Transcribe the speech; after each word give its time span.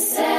say 0.00 0.29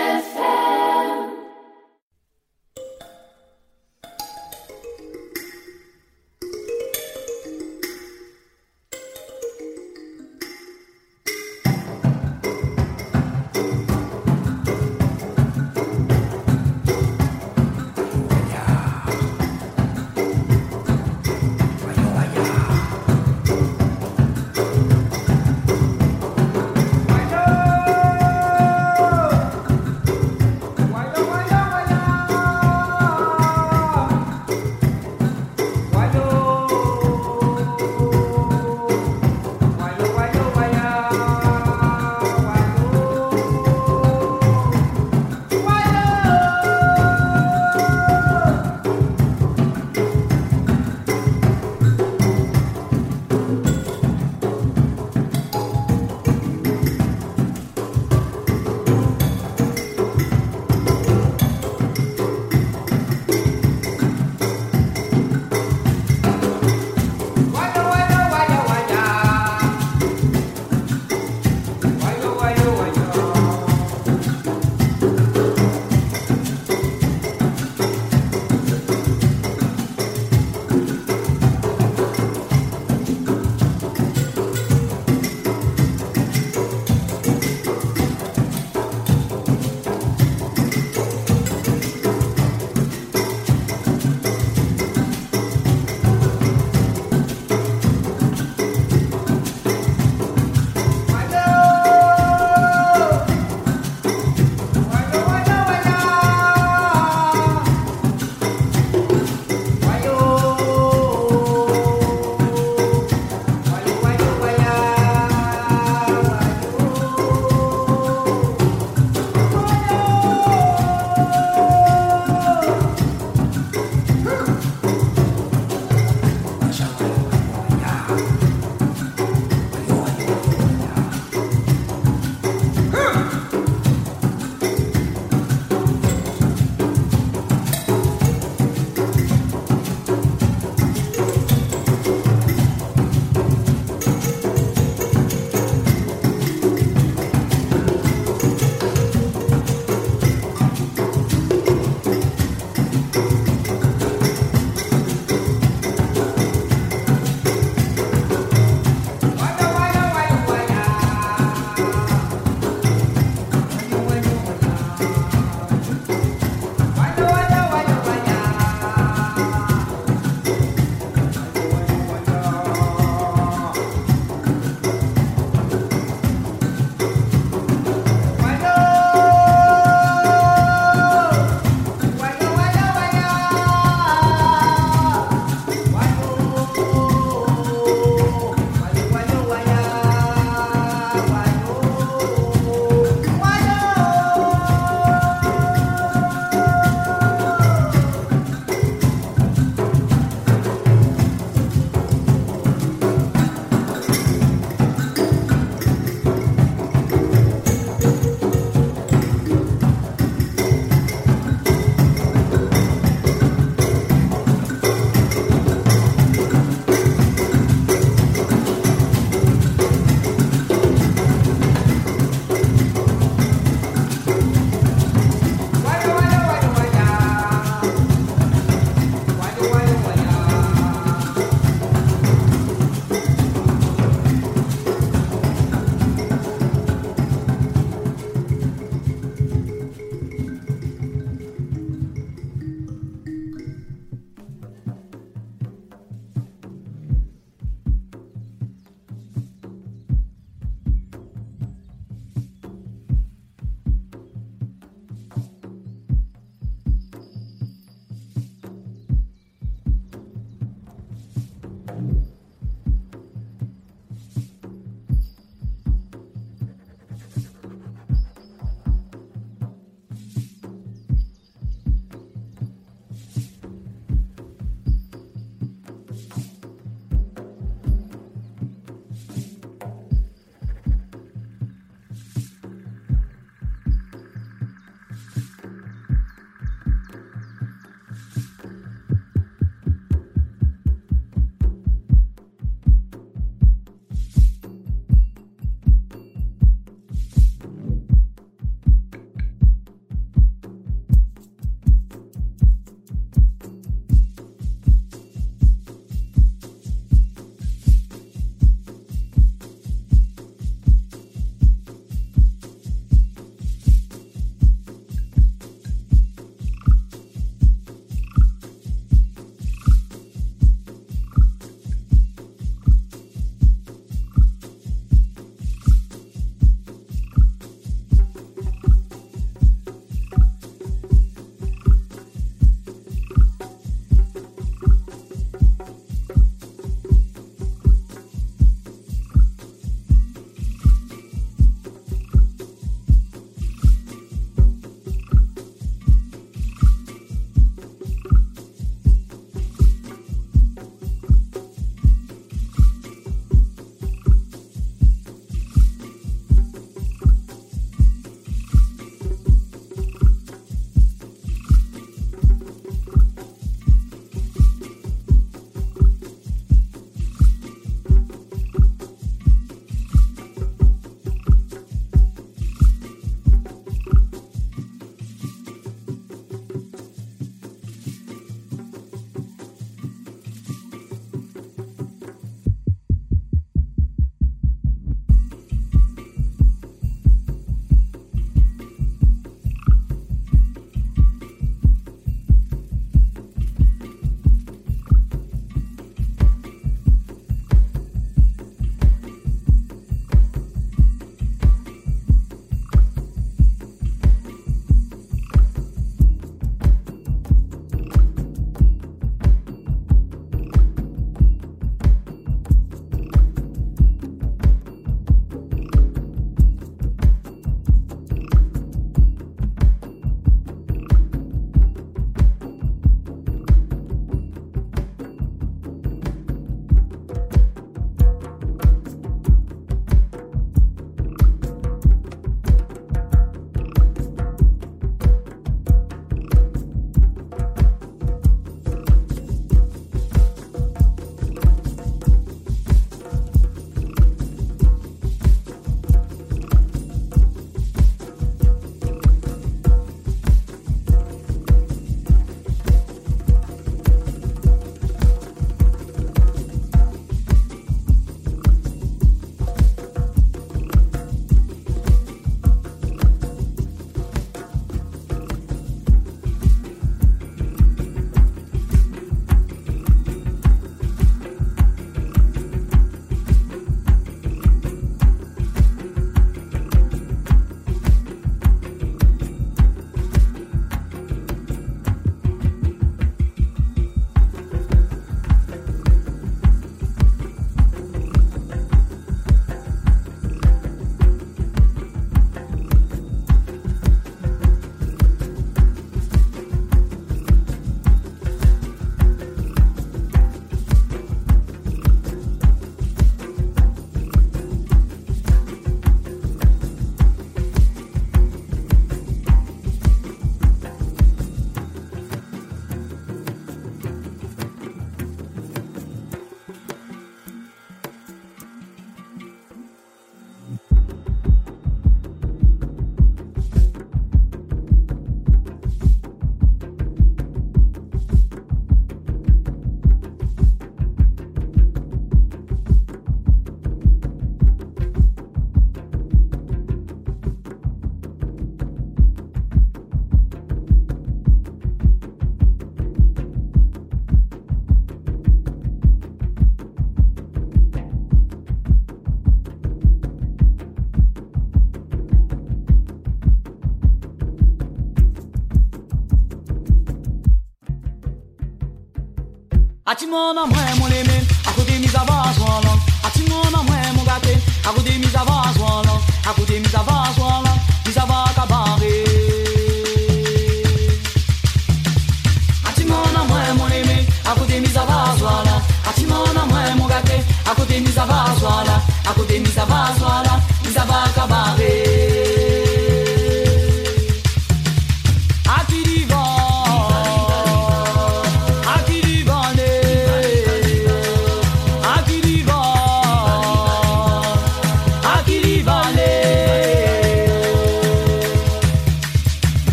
atingona 560.31 560.65
mwe 560.65 560.95
muleme 561.00 561.41
akudimiza 561.69 562.19
basolo 562.19 563.00
atingona 563.27 563.83
mwe 563.83 563.97
mugate 564.15 564.57
akudimiza 564.89 565.30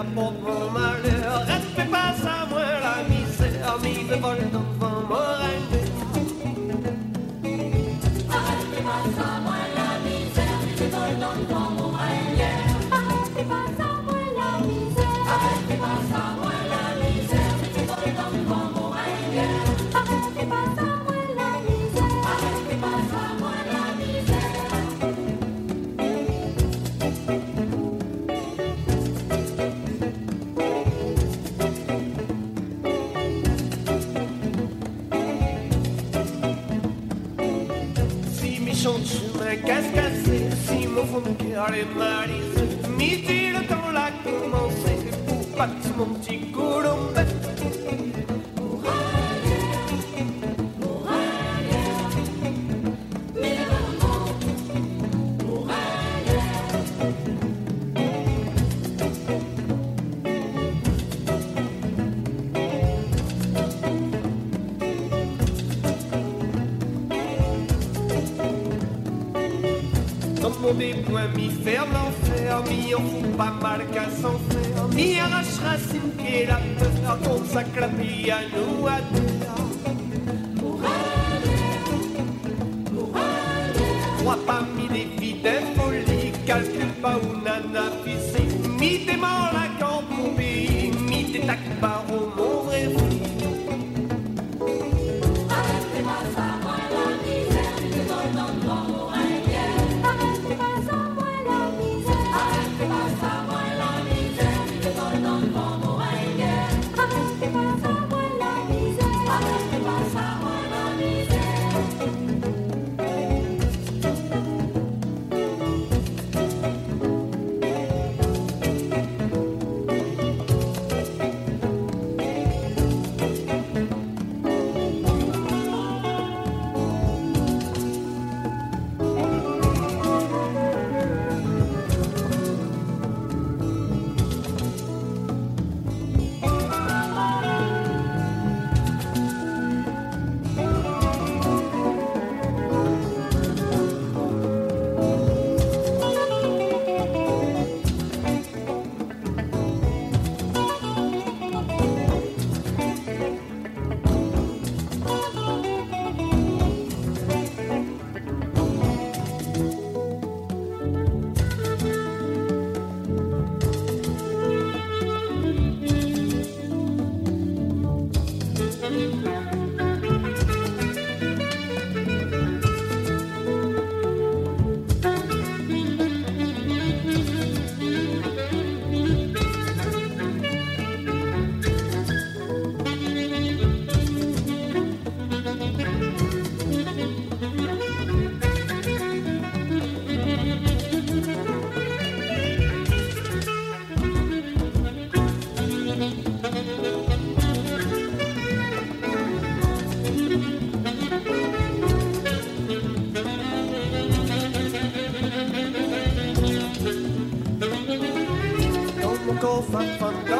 한번 0.00 0.29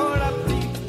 quand 0.00 0.14
la 0.22 0.30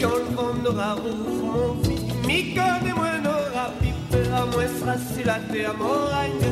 quand 0.02 0.18
le 0.18 0.36
vent 0.36 0.54
n'aura 0.64 0.94
rouvre 0.94 1.46
mon 1.54 1.74
vie, 1.82 2.00
mi 2.28 2.40
et 2.40 2.94
moi 2.96 3.18
n'aura 3.24 3.66
pipé, 3.80 4.22
à 4.34 4.46
moi 4.46 4.64
sera 4.80 4.96
si 4.98 5.24
la 5.24 5.40
terre 5.52 5.76
moragne. 5.78 6.48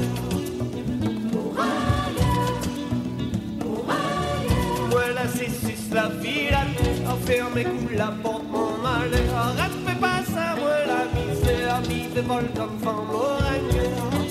Moi 4.90 5.08
là 5.16 5.26
c'est 5.36 5.50
sus 5.50 5.94
la 5.94 6.08
vie, 6.22 6.50
la 6.52 6.66
nuit, 6.66 7.02
enfermé 7.08 7.64
coule 7.64 7.98
la 7.98 8.12
porte, 8.24 8.44
mon 8.52 8.72
malheur, 8.84 9.56
reste 9.58 10.00
pas 10.00 10.22
ça, 10.34 10.56
moi 10.60 10.78
la 10.94 11.04
misère, 11.16 11.82
mi 11.88 12.14
de 12.14 12.22
vol 12.22 12.46
comme 12.56 12.78
vent 12.80 13.04
moragne. 13.12 14.29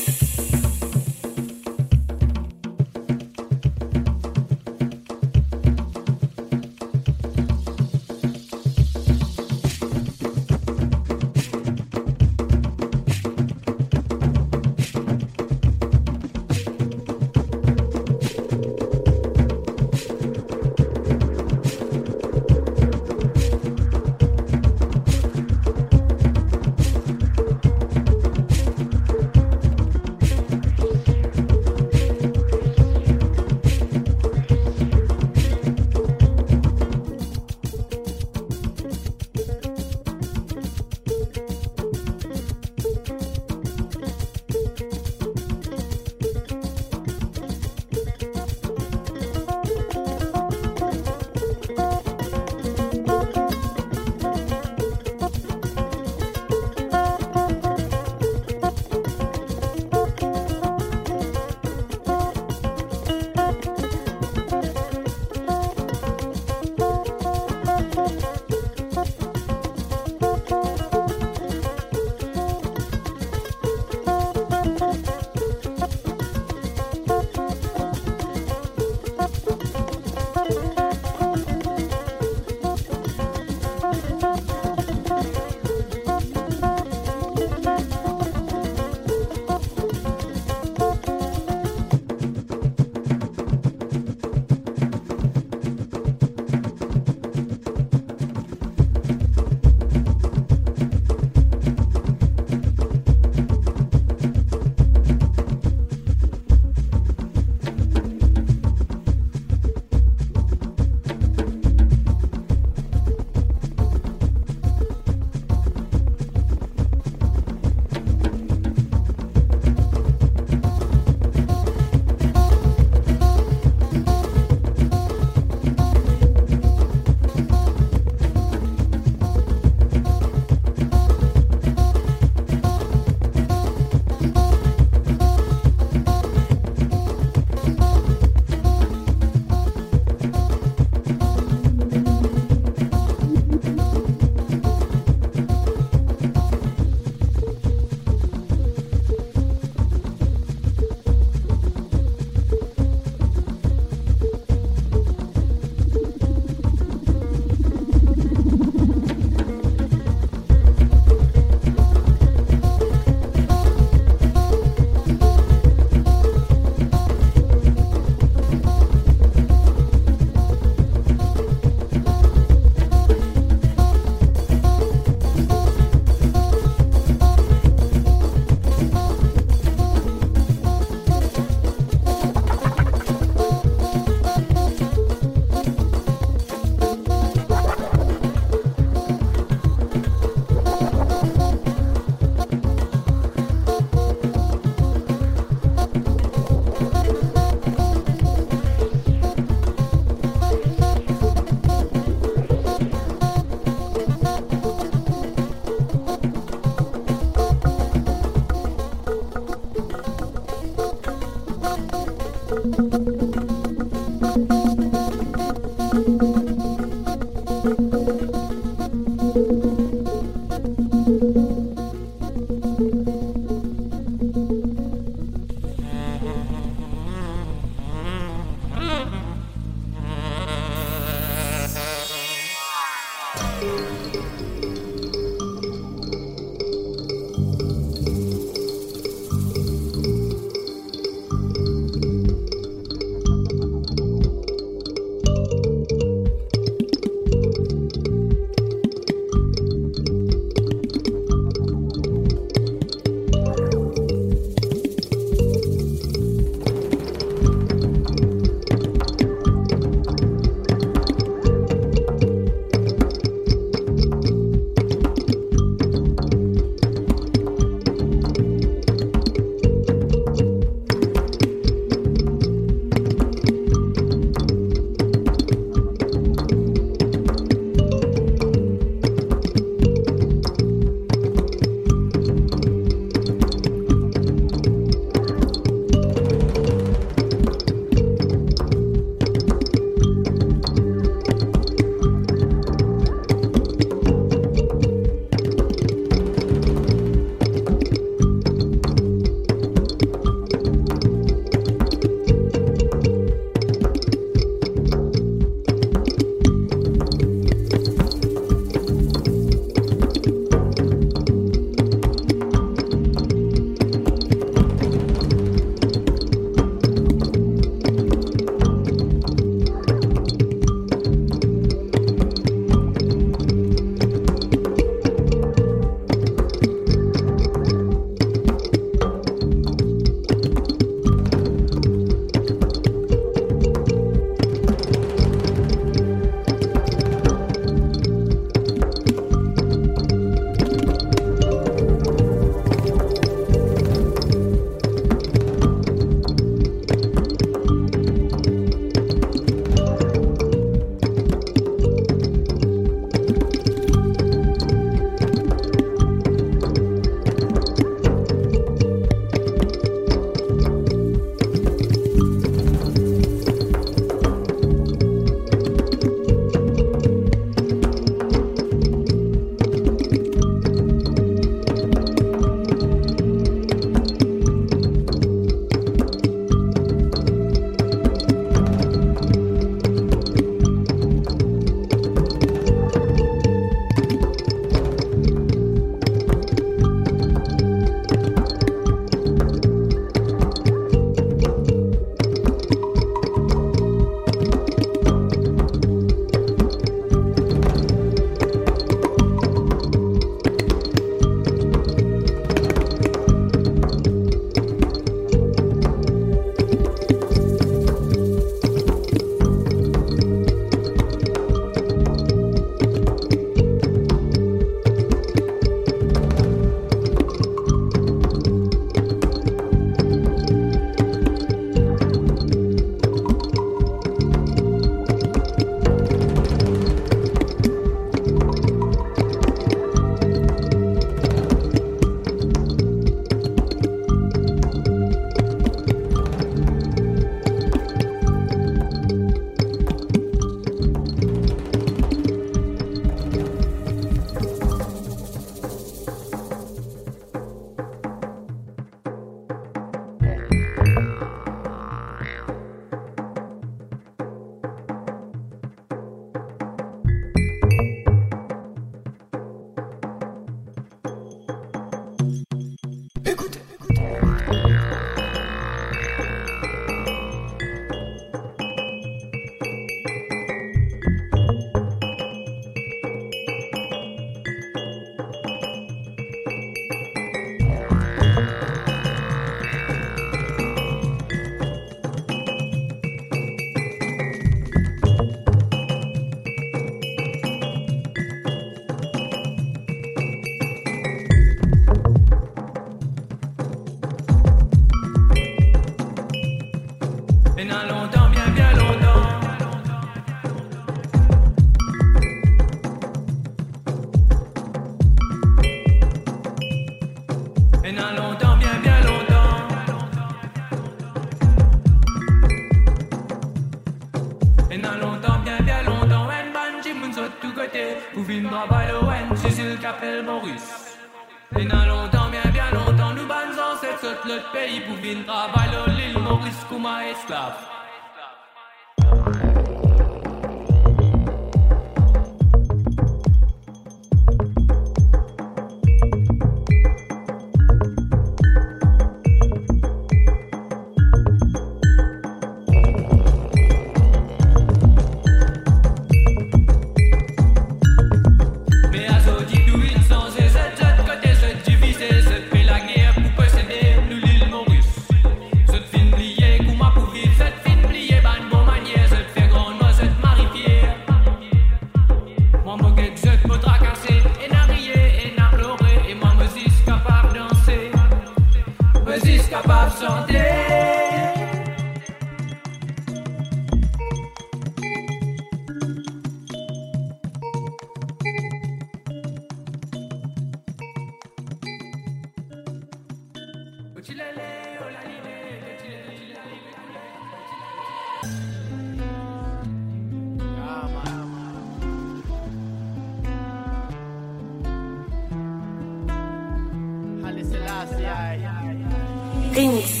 things. 599.53 600.00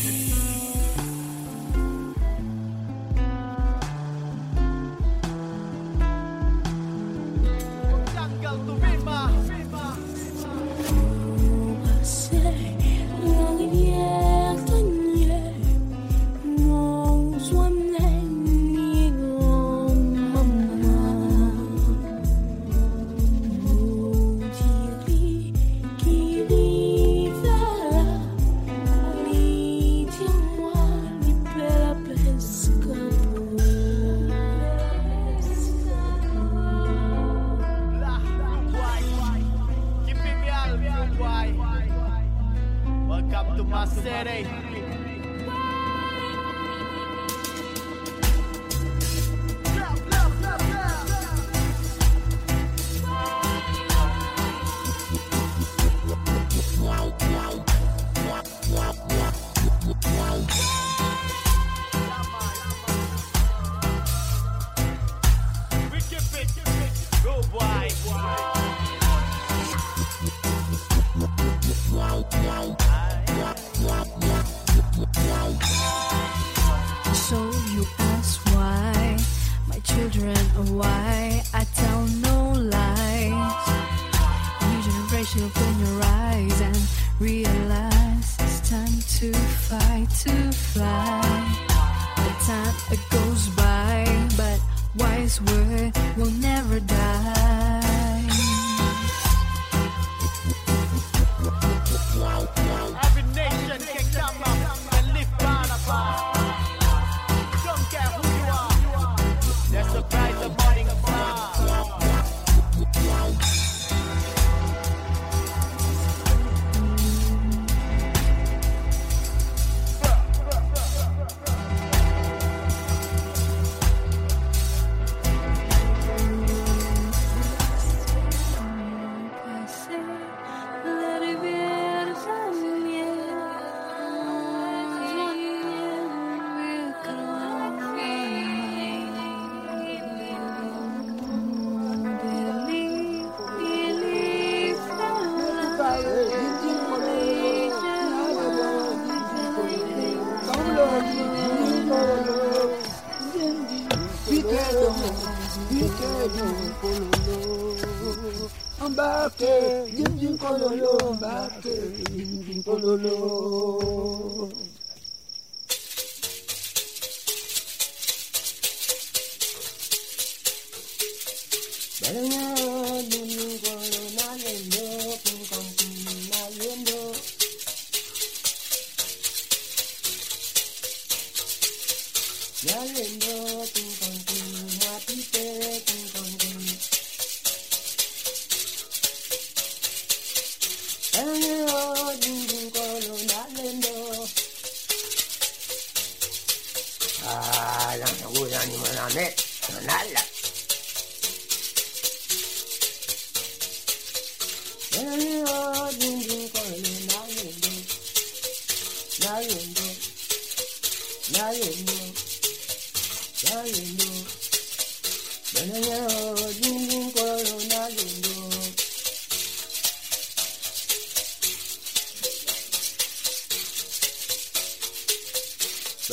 Le 226.03 226.09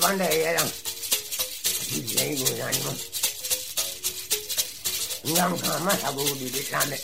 bande 0.00 0.24
ya 0.24 0.52
lang. 0.56 0.70
Jai 2.08 2.36
gu 2.36 2.48
nan 2.56 2.74
mo. 2.84 2.92
Ngam 5.24 5.52
ka 5.60 5.78
ma 5.84 5.92
sa 6.00 6.08
bu 6.16 6.24
di 6.40 6.48
di 6.48 6.62
la 6.72 6.80
me. 6.88 6.96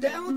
down 0.00 0.29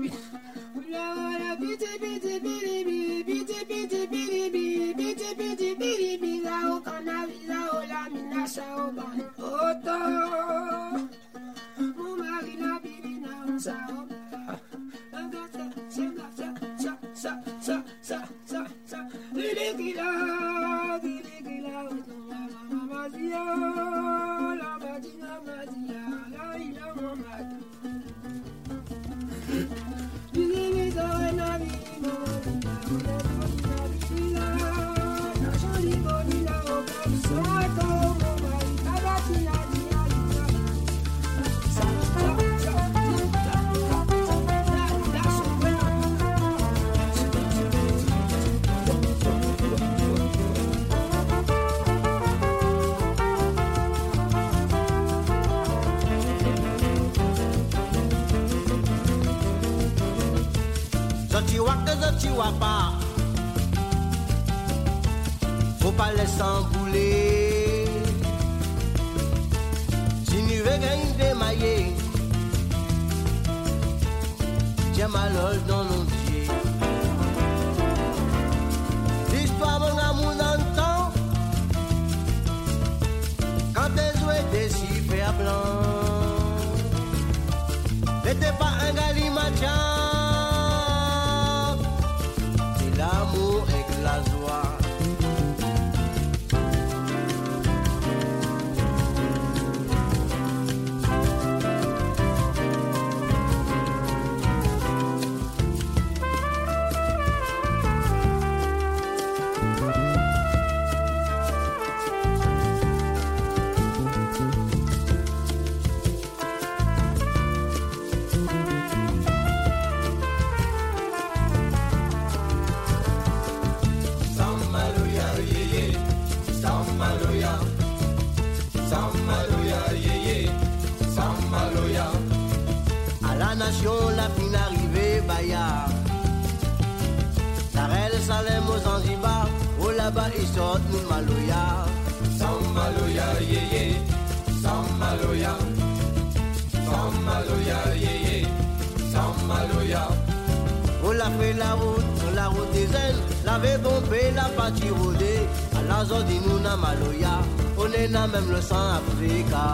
le 158.54 158.60
sang 158.60 158.88
Africa. 159.00 159.64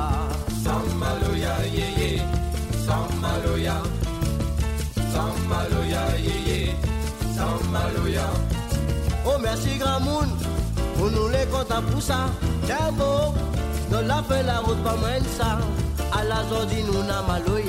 Samaloya, 0.64 1.54
yé, 1.76 1.86
yé, 2.00 2.22
Samaloya. 2.86 3.76
Samaloya, 5.12 6.02
yé, 6.26 6.36
yé, 6.48 6.74
Samaloya. 7.36 8.26
Oh 9.26 9.38
merci 9.40 9.76
grand 9.78 10.00
monde, 10.00 10.30
on 11.02 11.10
nous 11.10 11.28
les 11.28 11.46
compte 11.52 11.70
à 11.70 11.82
pour 11.82 12.02
ça. 12.02 12.20
Jambo, 12.66 13.34
de 13.92 14.06
la 14.08 14.22
fait 14.22 14.42
la 14.42 14.58
route 14.60 14.82
pas 14.82 14.96
ça. 15.38 15.58
À 16.12 16.24
la 16.24 16.42
zone 16.48 16.68
nous 16.86 17.02
n'a 17.04 17.22
maloya. 17.22 17.59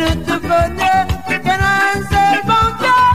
minute 0.00 0.24
de 0.26 0.36
bonheur, 0.38 1.06
un 1.28 1.96
seul 2.10 2.36
bon 2.48 2.66
cœur. 2.80 3.12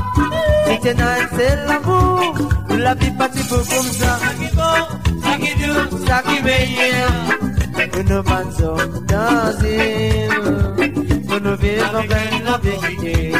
Si 0.67 0.79
t'es 0.81 0.95
un 1.01 1.37
seul 1.37 1.59
amour, 1.69 2.33
la 2.77 2.93
vie 2.95 3.11
partie 3.11 3.43
pour 3.43 3.57
comme 3.57 3.91
ça. 3.99 4.19
Ça 4.19 4.31
qui 4.39 4.47
dure, 4.55 4.87
ça 5.23 5.31
qui 5.37 5.47
est 5.49 5.55
dur, 5.55 5.75
ça 6.07 6.17
qui 6.25 6.37
est 6.37 6.41
veille. 6.41 6.93
Nous 8.09 8.23
pensons 8.23 8.77
dans 9.07 9.59
une, 9.63 11.23
pour 11.27 11.41
nous 11.41 11.57
vivre 11.57 11.95
avec 11.95 12.29
la 12.45 12.57
vérité. 12.57 13.31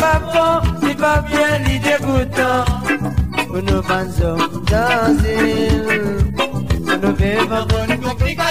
Pas 0.00 0.18
bon, 0.32 0.54
c'est 0.82 0.96
pas 0.96 1.24
bien, 1.28 1.58
l'idée 1.66 1.98
pourtant. 2.00 2.64
Nous 3.54 3.82
pensons 3.82 4.38
dans 4.70 5.16
une, 5.24 6.32
pour 6.34 6.98
nous 7.02 7.14
vivre 7.16 7.52
avec 7.52 7.88
la 7.88 8.14
vérité. 8.14 8.43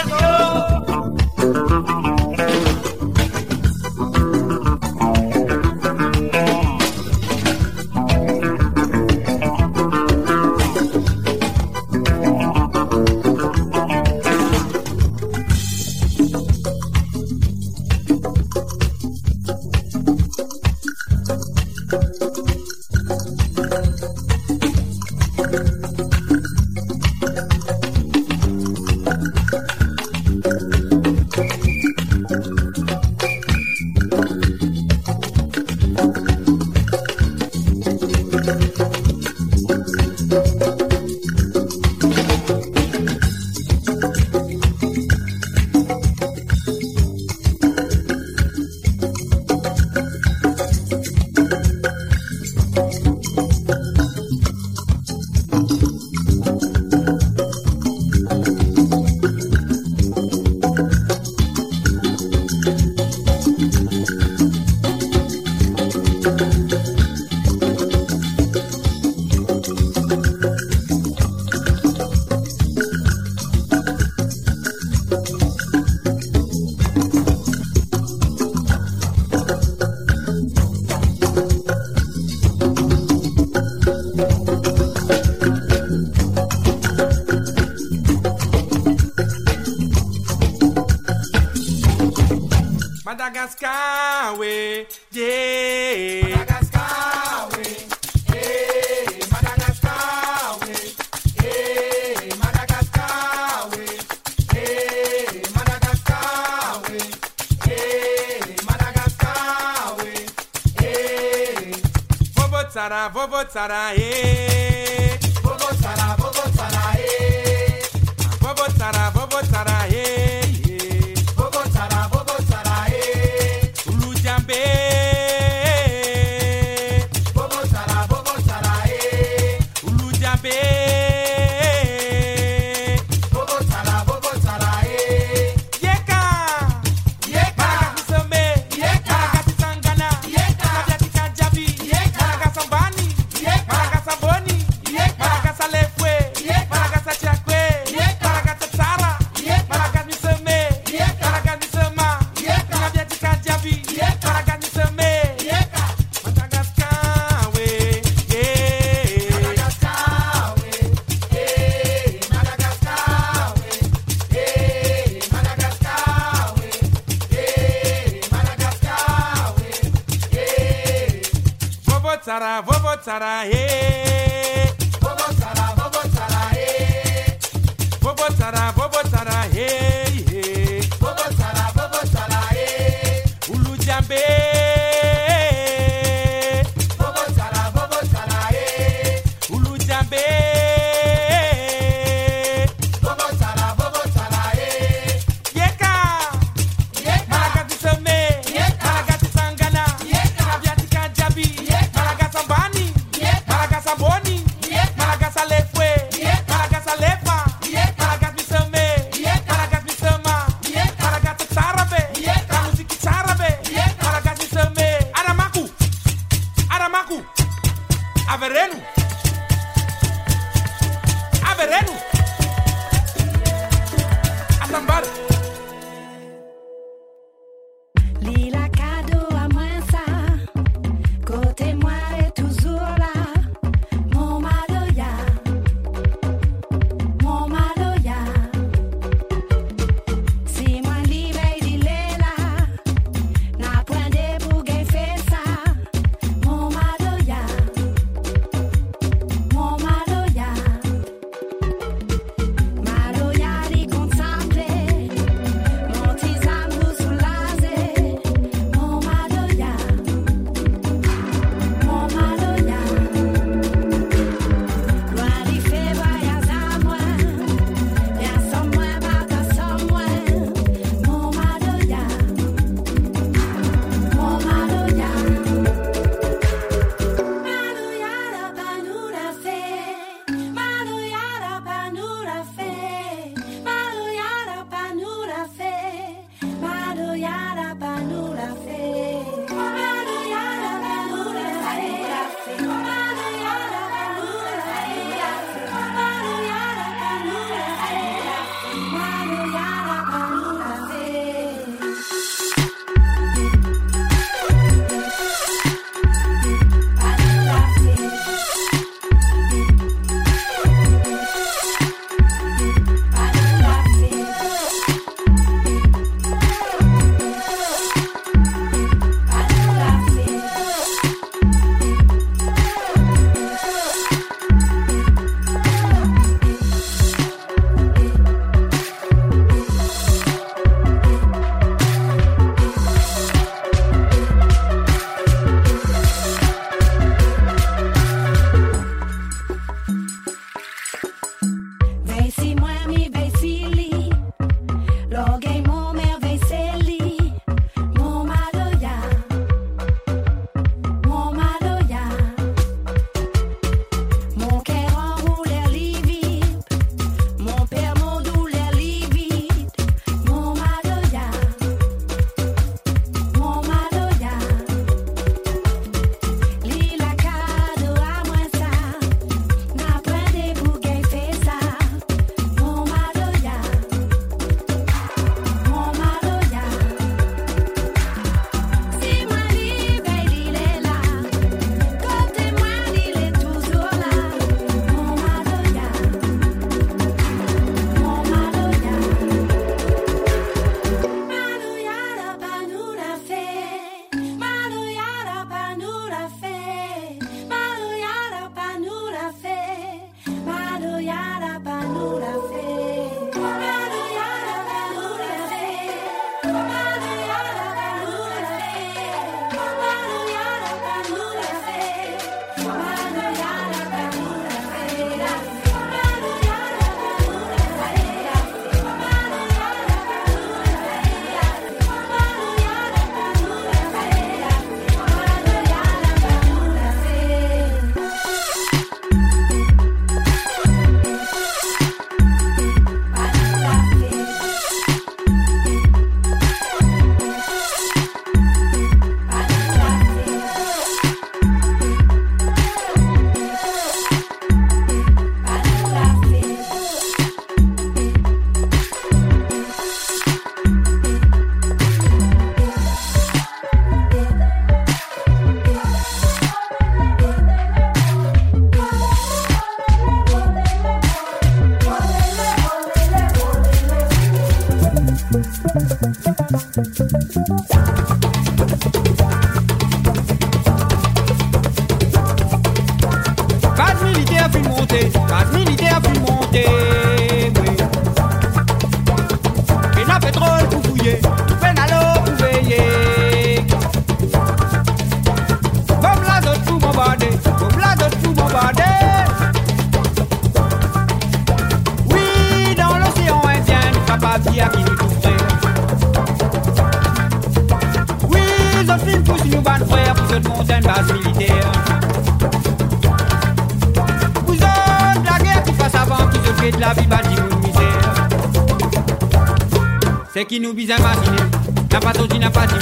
Qui 510.54 510.60
nous 510.60 510.74
bise 510.76 510.92
imaginer, 510.92 511.50
n'a 511.92 512.00
pas 512.00 512.14
sauté, 512.14 512.38
n'a 512.38 512.52
pas 512.52 512.68
timé, 512.68 512.82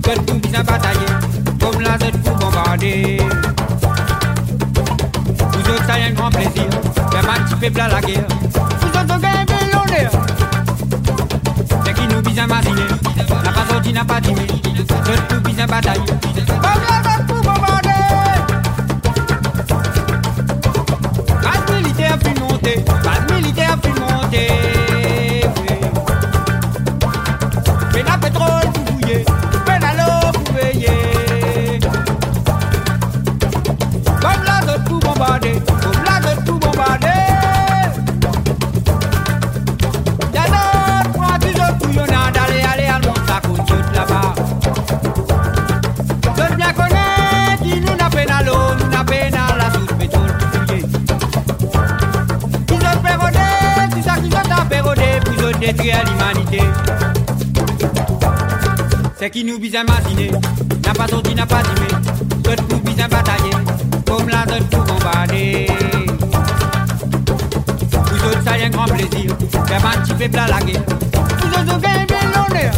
que 0.00 0.32
nous 0.32 0.38
bise 0.38 0.52
batailler, 0.52 1.06
comme 1.60 1.80
la 1.80 1.98
Z 1.98 2.12
pour 2.22 2.36
bombarder. 2.36 3.20
Vous 5.36 5.70
autres, 5.72 5.86
ça 5.88 5.98
y 5.98 6.02
a 6.02 6.06
un 6.06 6.10
grand 6.12 6.30
plaisir, 6.30 6.68
faire 7.10 7.28
un 7.28 7.42
petit 7.42 7.56
peuple 7.56 7.80
à 7.80 7.88
la 7.88 8.00
guerre. 8.00 8.28
Vous 8.52 8.88
autres, 8.90 9.12
vous 9.12 9.18
gagnez 9.18 9.44
millionnaire. 9.44 10.10
C'est 11.84 11.94
qui 11.94 12.06
nous 12.06 12.22
bise 12.22 12.36
imaginer, 12.36 12.86
n'a 13.44 13.50
pas 13.50 13.74
sauté, 13.74 13.92
n'a 13.92 14.04
pas 14.04 14.20
timé, 14.20 14.46
que 14.46 15.34
nous 15.34 15.40
bise 15.40 15.66
batailler, 15.66 16.06
comme 16.06 16.82
la 16.88 16.99
pour. 55.72 56.58
C'est 59.18 59.30
qui 59.30 59.44
nous 59.44 59.58
bise 59.58 59.74
imaginer, 59.74 60.30
n'a 60.84 60.92
pas 60.92 61.06
sorti, 61.06 61.34
n'a 61.34 61.46
pas 61.46 61.62
timé, 61.62 61.86
d'autres 62.42 62.64
nous 62.70 62.80
bise 62.80 62.96
batailler, 62.96 63.52
comme 64.06 64.28
la 64.28 64.44
zone 64.46 64.64
pour 64.70 64.84
bombarder. 64.84 65.66
Vous 67.92 68.26
autres, 68.26 68.42
ça 68.44 68.58
y 68.58 68.62
a 68.62 68.66
un 68.66 68.70
grand 68.70 68.86
plaisir, 68.86 69.36
faire 69.66 69.86
un 69.86 70.00
petit 70.00 70.14
peuple 70.14 70.38
à 70.38 70.48
la 70.48 70.60
guerre. 70.60 70.82
Vous 71.38 71.48
autres, 71.48 71.74
vous 71.74 71.80
gagnez 71.80 72.06
millionnaire. 72.06 72.72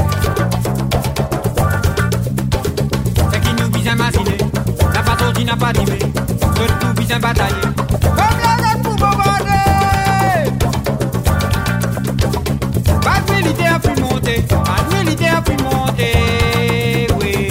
C'est 3.32 3.40
qui 3.40 3.62
nous 3.62 3.68
bise 3.70 3.86
imaginer, 3.86 4.38
n'a 4.92 5.02
pas 5.02 5.18
sorti, 5.18 5.44
n'a 5.44 5.56
pas 5.56 5.72
timé, 5.72 5.98
d'autres 5.98 6.78
nous 6.86 6.92
bise 6.94 7.18
batailler, 7.20 7.62
monter, 14.22 14.42
base 14.48 15.04
militaire 15.04 15.42
puis 15.44 15.56
monter, 15.62 17.06
oui. 17.20 17.48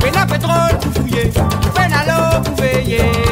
Peine 0.00 0.16
à 0.16 0.26
pétrole 0.26 0.78
pour 0.80 0.92
fouiller, 0.92 1.30
peine 1.74 1.92
à 1.92 2.04
l'eau 2.06 2.42
pour 2.42 2.54
veiller. 2.56 3.29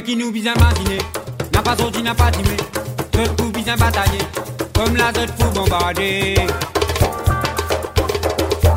C'est 0.00 0.06
qui 0.06 0.16
nous 0.16 0.32
bise 0.32 0.46
imaginer, 0.46 0.98
n'a 1.52 1.60
pas 1.60 1.76
sorti, 1.76 2.02
n'a 2.02 2.14
pas 2.14 2.30
timé, 2.30 2.56
d'autres 3.12 3.34
pour 3.34 3.48
bise 3.48 3.66
batailler, 3.66 4.20
comme 4.74 4.96
la 4.96 5.12
zone 5.12 5.28
pour 5.38 5.50
bombarder. 5.50 6.36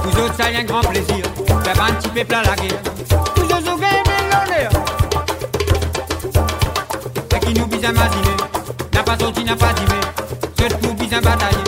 Vous 0.03 0.19
autres, 0.19 0.35
ça 0.35 0.51
y 0.51 0.55
a 0.57 0.59
un 0.59 0.63
grand 0.63 0.81
plaisir, 0.81 1.23
faire 1.63 1.81
un 1.81 1.93
petit 1.93 2.09
peuple 2.09 2.35
à 2.35 2.43
la 2.43 2.55
guerre. 2.55 2.81
Vous 3.37 3.43
autres, 3.45 3.71
vous 3.71 3.77
gagnez 3.77 4.03
millionnaire. 4.03 4.69
C'est 7.31 7.39
qui 7.39 7.53
nous 7.53 7.67
bise 7.67 7.79
imaginer, 7.79 8.35
n'a 8.93 9.03
pas 9.03 9.17
sorti, 9.17 9.45
n'a 9.45 9.55
pas 9.55 9.73
timé, 9.73 9.99
d'autres 10.57 10.77
pour 10.79 10.93
bise 10.95 11.09
batailler, 11.09 11.63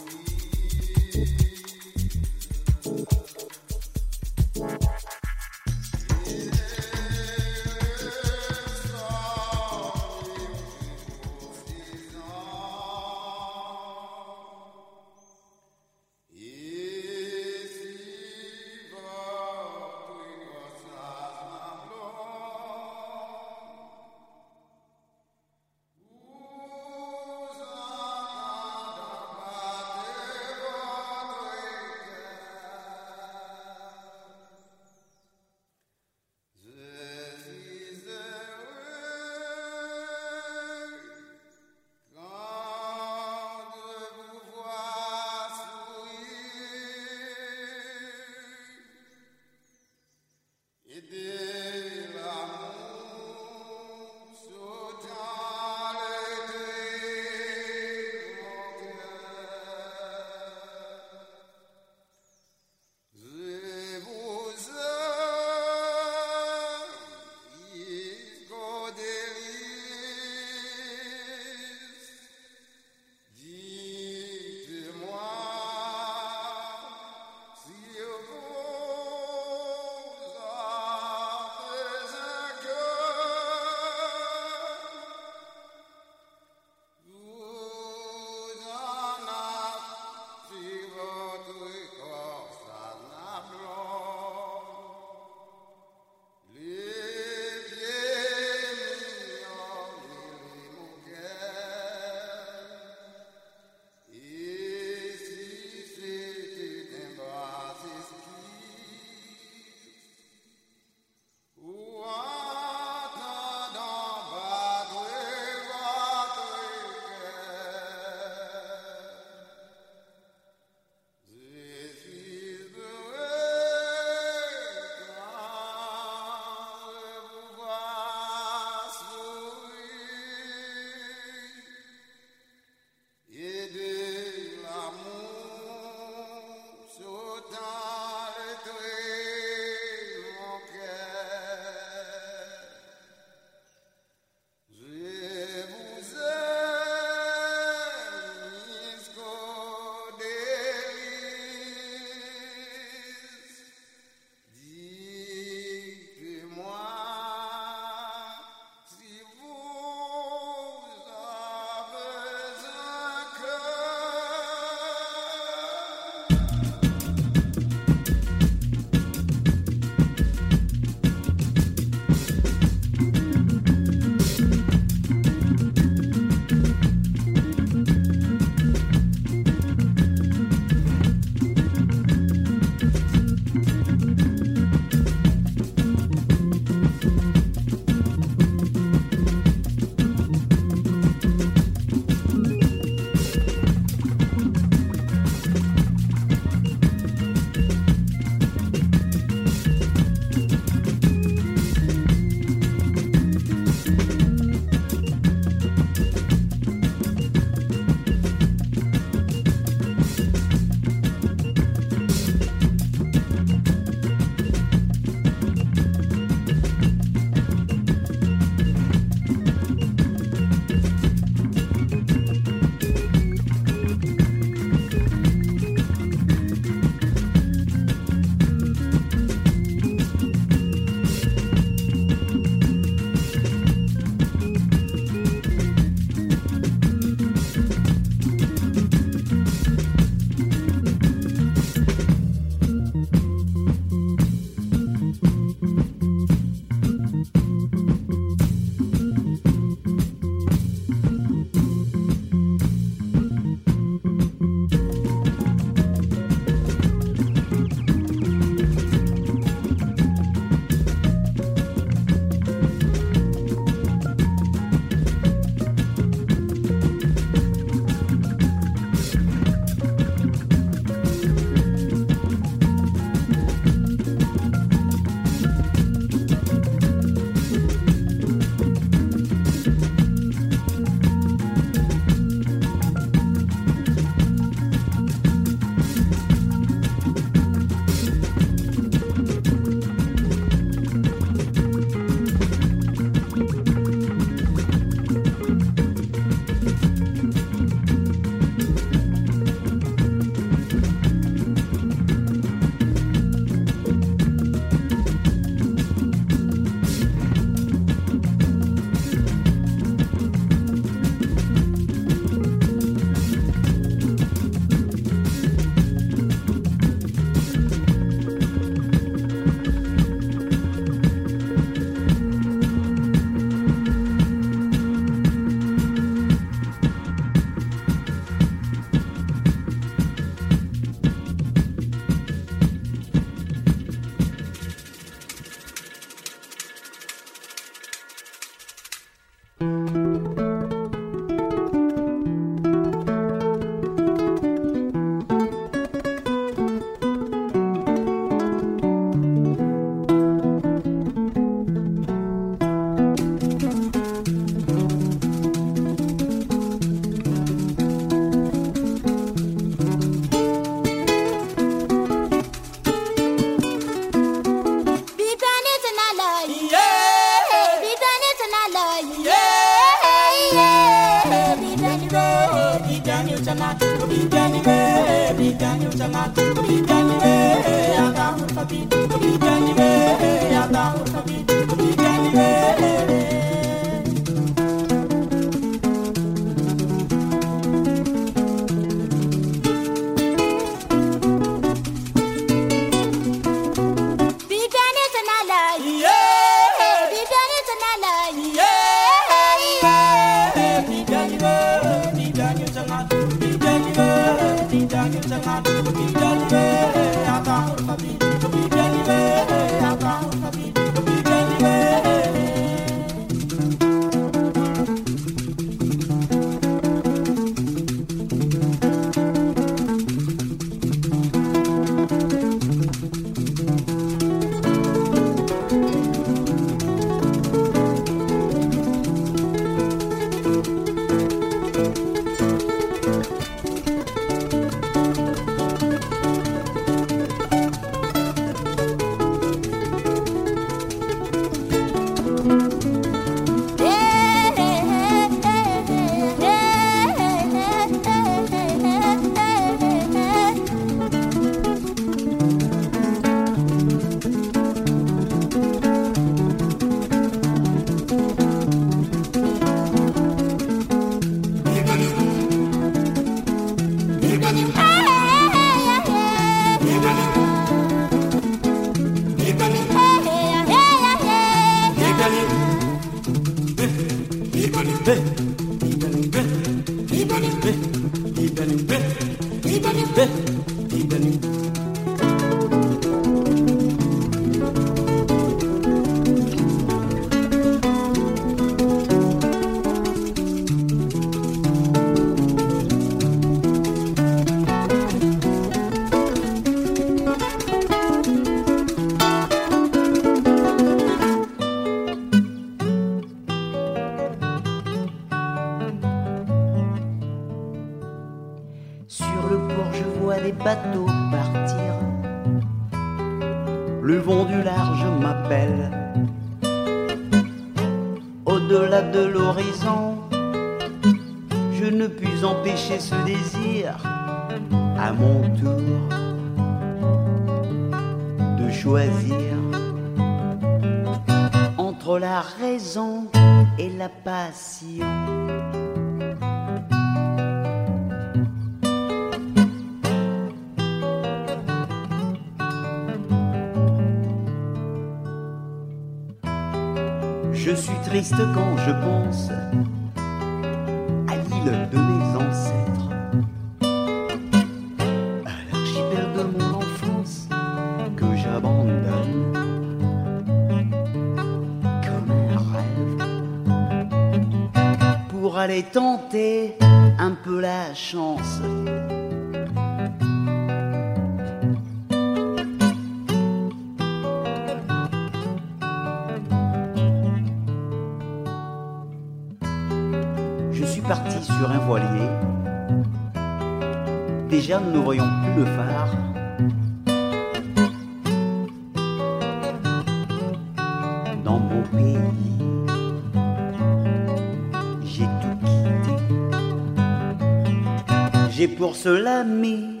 cela 599.02 599.44
mis 599.44 600.00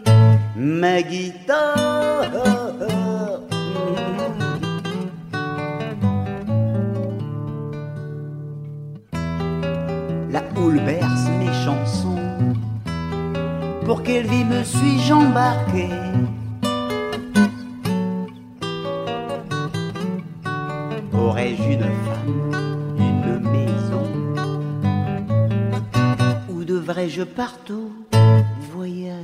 ma 0.56 1.02
guitare. 1.02 2.32
La 10.32 10.42
houle 10.56 10.80
berce 10.80 11.28
mes 11.38 11.52
chansons. 11.64 12.56
Pour 13.84 14.02
quelle 14.02 14.26
vie 14.26 14.44
me 14.44 14.64
suis-je 14.64 15.12
embarqué? 15.12 15.88
Aurais-je 21.12 21.62
une 21.74 21.90
femme, 22.04 22.52
une 22.98 23.38
maison? 23.52 24.06
Ou 26.50 26.64
devrais-je 26.64 27.22
partout? 27.22 27.92
De 29.08 29.14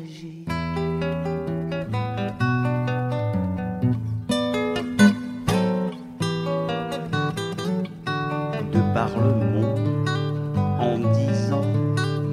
par 8.95 9.11
le 9.19 9.35
monde 9.35 10.09
en 10.81 10.97
disant 11.13 11.67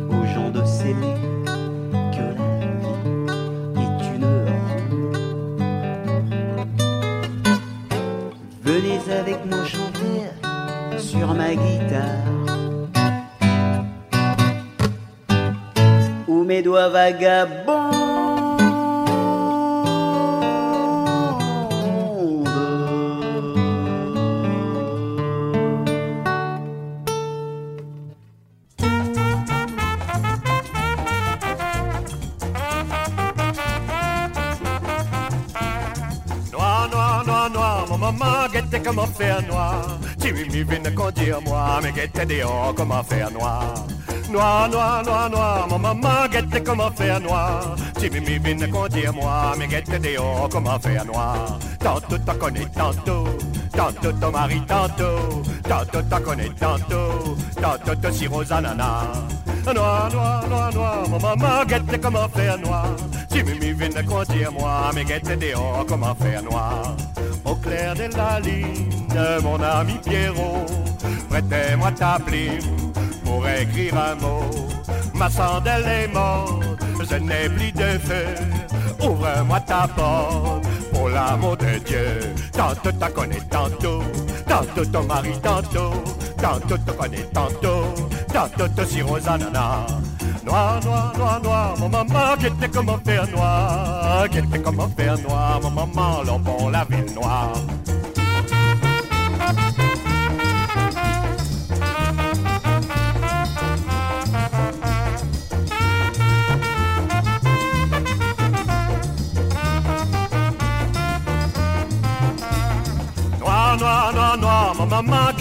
aux 0.10 0.26
gens 0.34 0.50
de 0.50 0.64
s'aimer 0.64 1.16
que 2.14 2.26
la 2.40 2.54
vie 2.80 3.02
est 3.84 4.02
une 4.16 4.26
ronde. 4.26 5.18
Venez 8.64 9.02
avec 9.12 9.46
moi 9.46 9.66
chanter 9.66 10.32
sur 10.98 11.34
ma 11.34 11.54
guitare. 11.54 12.21
mes 16.52 16.62
doigts 16.62 16.90
vagabonds. 16.90 18.02
comment 38.84 39.06
faire 39.06 39.42
noir? 39.48 40.00
Tu 40.20 40.34
me 40.34 40.44
viens 40.44 40.80
de 40.80 40.90
conduire 40.90 41.40
moi, 41.42 41.80
mais 41.82 41.92
qu'est-ce 41.94 42.26
que 42.26 42.74
comment 42.76 43.04
faire 43.04 43.32
noir? 43.32 43.91
Noir, 44.32 44.70
noir, 44.70 45.04
noir, 45.04 45.30
noir, 45.30 45.68
mon 45.68 45.78
maman, 45.78 46.28
guette 46.32 46.64
comment 46.64 46.90
faire 46.92 47.20
noir? 47.20 47.76
Timimi 48.00 48.40
vient 48.40 48.72
conduire 48.72 49.14
moi, 49.14 49.54
mais 49.58 49.68
guette 49.68 50.02
dehors 50.02 50.48
comment 50.50 50.80
faire 50.80 51.04
noir? 51.04 51.60
Tantôt 51.80 52.18
t'en 52.18 52.36
connais 52.36 52.66
tantôt, 52.74 53.26
tantôt 53.76 54.14
ton 54.14 54.32
mari 54.32 54.62
tantôt, 54.66 55.42
tantôt 55.68 56.02
t'en 56.10 56.22
connais 56.22 56.50
tantôt, 56.58 57.36
tantôt 57.62 57.96
te 57.96 58.12
sirop 58.12 58.50
ananas. 58.52 59.04
Noir, 59.66 60.10
noir, 60.14 60.48
noir, 60.48 60.74
noir, 60.74 61.10
mon 61.10 61.20
maman 61.20 61.66
guette 61.68 62.02
comment 62.02 62.30
faire 62.30 62.58
noir? 62.58 62.88
Si 63.30 63.44
Mimi 63.44 63.74
vient 63.74 63.90
de 63.90 64.02
conduire 64.08 64.52
moi, 64.54 64.92
mais 64.96 65.04
guette 65.04 65.40
dehors 65.40 65.86
comment 65.86 66.16
faire 66.16 66.42
noir? 66.44 66.96
Au 67.44 67.56
clair 67.56 67.96
de 67.96 68.16
la 68.16 68.40
ligne, 68.40 68.90
mon 69.44 69.62
ami 69.62 70.00
Pierrot, 70.06 70.66
prêtez-moi 71.30 71.92
ta 71.92 72.18
plume 72.26 72.81
pour 73.32 73.48
écrire 73.48 73.96
un 73.98 74.16
mot. 74.16 74.50
Ma 75.14 75.30
chandelle 75.30 75.88
est 75.88 76.08
morte, 76.08 76.64
je 77.10 77.16
n'ai 77.16 77.48
plus 77.56 77.72
de 77.72 77.90
feu. 78.08 78.28
Ouvre-moi 79.00 79.60
ta 79.62 79.88
porte, 79.96 80.68
pour 80.92 81.10
l'amour 81.10 81.56
de 81.58 81.80
Dieu. 81.86 82.20
Tantôt 82.52 82.92
t'as 83.00 83.10
connais 83.10 83.46
tantôt, 83.50 84.04
tantôt 84.48 84.86
ton 84.86 85.04
mari 85.04 85.34
tantôt, 85.42 85.94
tantôt 86.38 86.78
te 86.78 86.92
connais 86.92 87.28
tantôt, 87.34 87.84
tantôt 88.34 88.68
te 88.68 88.86
sirop 88.86 89.28
ananas. 89.28 89.86
Noir, 90.46 90.80
noir, 90.84 91.14
noir, 91.18 91.42
noir, 91.42 91.74
mon 91.80 91.90
maman, 91.90 92.36
qui 92.40 92.48
était 92.48 92.70
comment 92.70 93.00
faire 93.06 93.28
noir, 93.30 94.28
qui 94.30 94.40
était 94.40 94.62
comment 94.62 94.90
faire 94.98 95.18
noir, 95.20 95.60
mon 95.62 95.72
maman, 95.72 96.24
l'enfant, 96.24 96.70
la 96.70 96.84
ville 96.86 97.14
noire. 97.14 97.54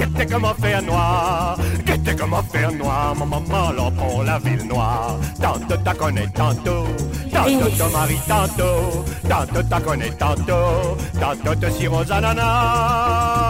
Était 0.02 0.26
comment 0.26 0.54
faire 0.54 0.82
noir, 0.82 1.58
était 1.86 2.16
comment 2.16 2.42
faire 2.42 2.72
noir, 2.72 3.14
mon 3.16 3.26
maman, 3.26 3.72
l'enfant, 3.72 4.22
la 4.22 4.38
ville 4.38 4.66
noire. 4.66 5.18
Tantôt 5.40 5.76
t'as 5.84 5.94
connais 5.94 6.28
tantôt, 6.28 6.86
tantôt 7.32 7.70
ton 7.78 7.90
mari 7.90 8.18
tantôt, 8.26 9.04
tantôt 9.28 9.62
t'as 9.68 9.80
connais 9.80 10.10
tantôt, 10.10 10.96
tantôt 11.20 11.54
te 11.54 11.70
sirop 11.70 12.10
ananas. 12.10 13.40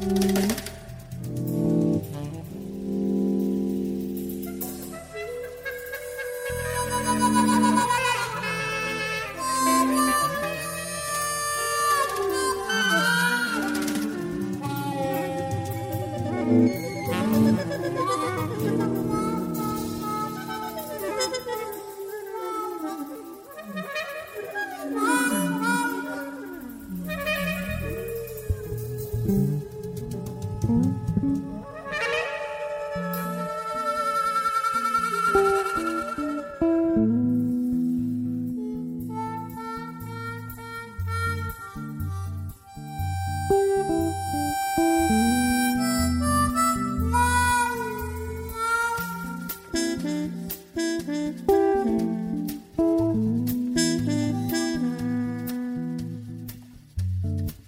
Fourmi 0.00 0.49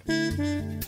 Mm-hmm. 0.07 0.82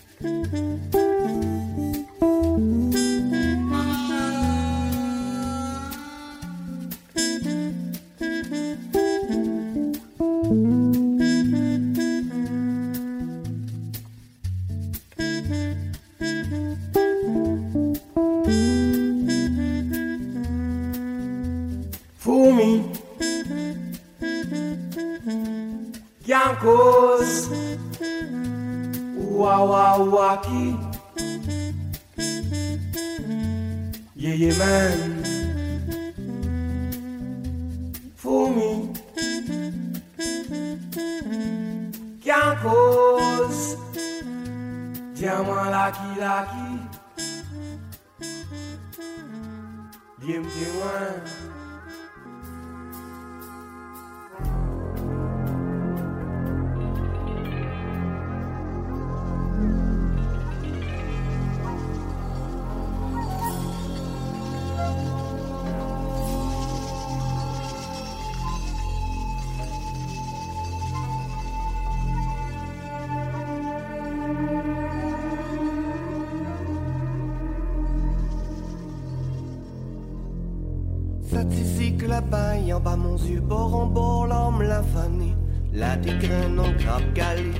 En 83.25 83.29
yeux, 83.29 83.39
bord 83.41 83.75
en 83.75 83.85
bord, 83.85 84.27
l'homme 84.27 84.61
l'a 84.61 84.81
fané. 84.81 85.35
La 85.73 85.95
dégraine 85.97 86.59
en 86.59 86.71
grappe 86.81 87.13
galée, 87.13 87.51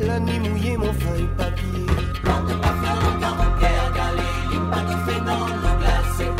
la 0.00 0.18
nuit 0.18 0.40
mouillée, 0.40 0.76
mon 0.76 0.92
feuille 0.92 1.28
papier. 1.36 1.86
Quand 2.24 2.42
de 2.42 2.54
pas 2.54 2.74
faire 2.82 3.00
le 3.00 3.20
caractère 3.20 3.92
galé, 3.94 4.28
il 4.52 4.60
pas 4.70 4.82
de 4.82 4.96
fait 5.06 5.20
dans 5.24 5.46
l'eau 5.46 5.76
glacée. 5.80 6.32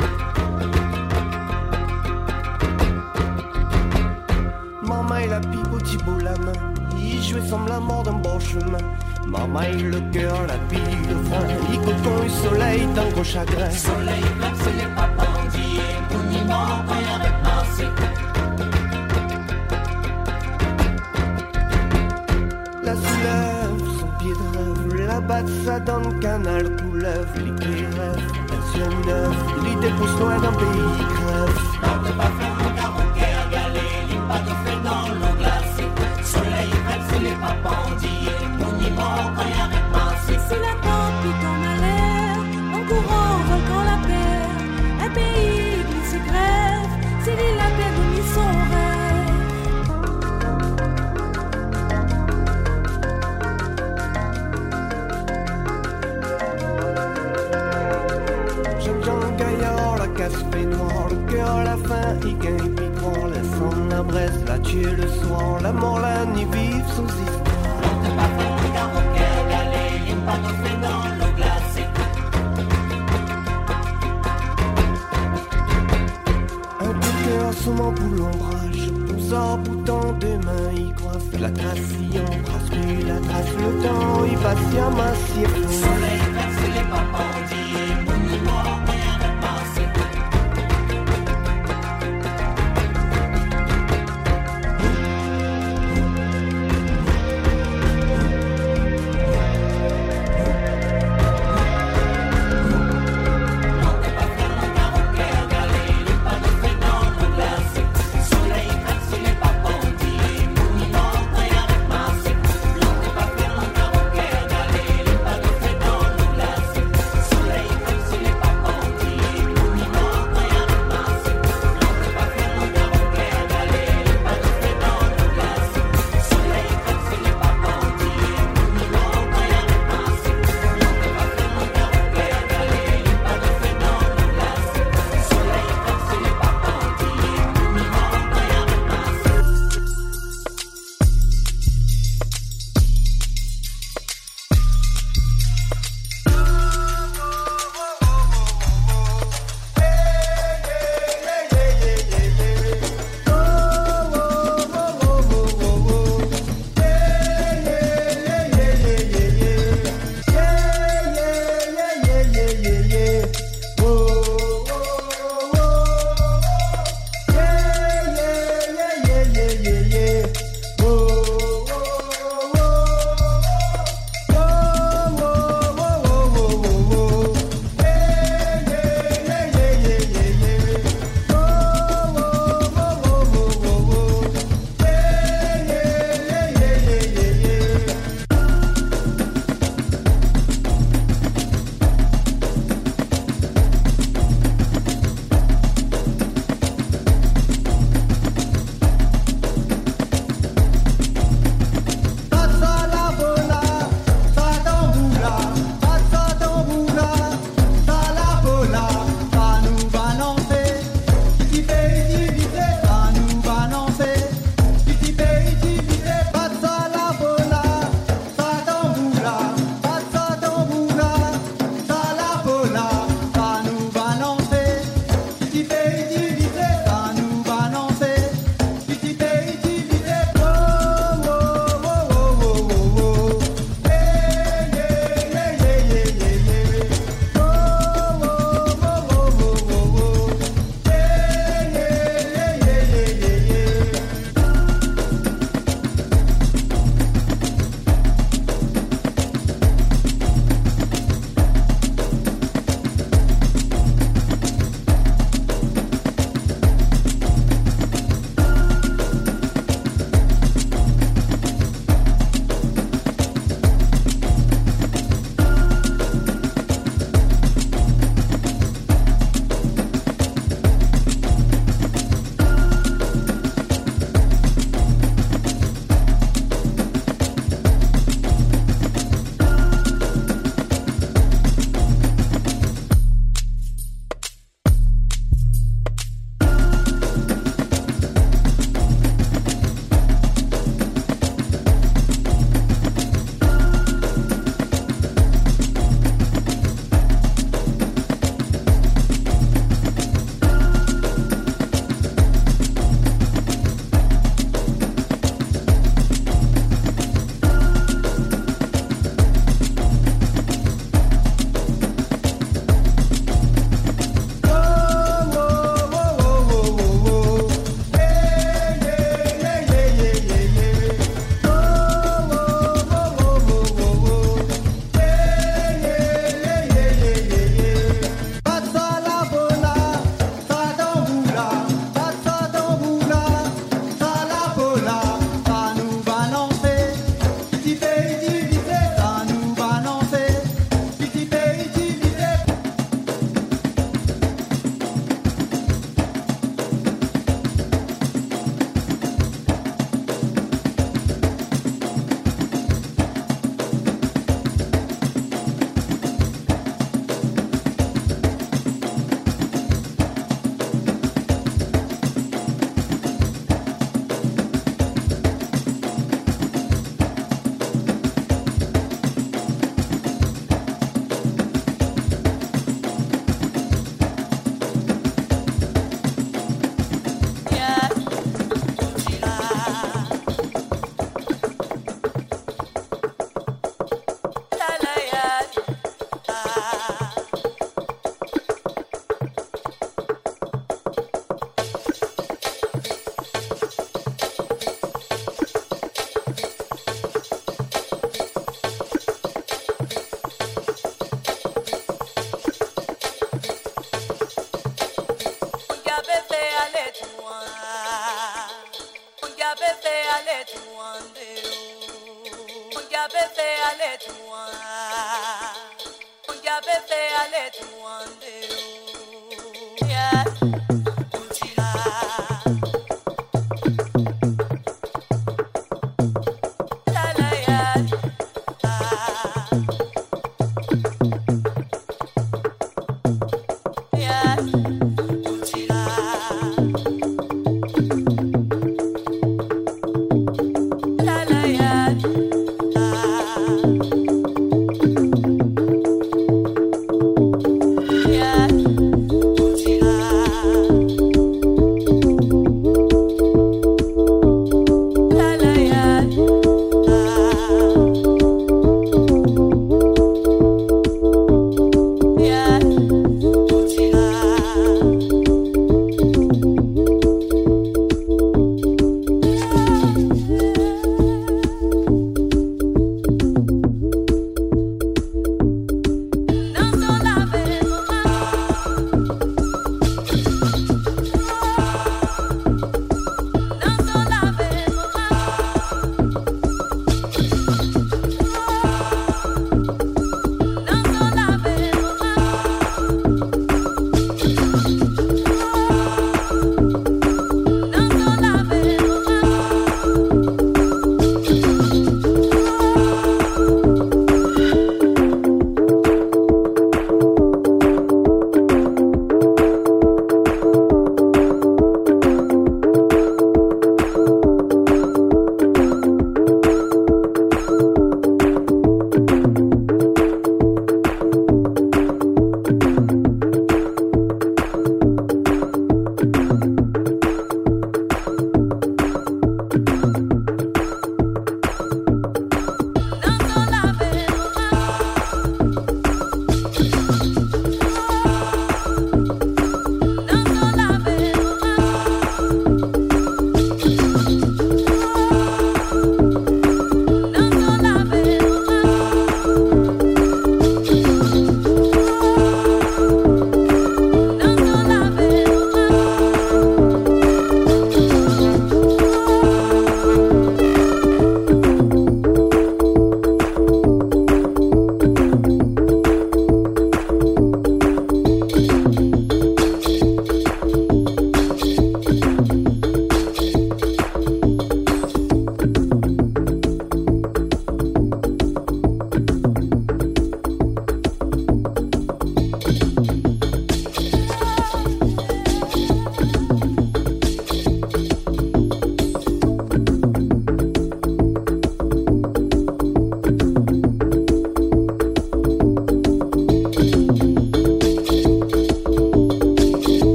Maman 4.83 5.17
et 5.17 5.29
la 5.29 5.41
pipe 5.41 5.73
au 5.73 5.81
thibaut 5.81 6.19
la 6.25 6.37
main, 6.39 6.53
il 6.99 7.23
jouait 7.23 7.47
semble 7.47 7.69
la 7.69 7.81
mort 7.81 8.03
d'un 8.03 8.15
bon 8.15 8.41
chemin. 8.41 8.79
Maman 9.29 9.63
et 9.63 9.83
le 9.83 10.01
cœur, 10.13 10.47
la 10.49 10.59
pile 10.69 11.03
de 11.09 11.15
frein, 11.29 11.47
il 11.73 11.79
coton 11.79 12.25
et 12.25 12.29
soleil 12.29 12.87
d'un 12.95 13.09
gros 13.11 13.23
chagrin. 13.23 13.71
Soleil 13.71 14.25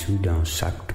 sous 0.00 0.16
dans 0.16 0.42
chaque 0.44 0.89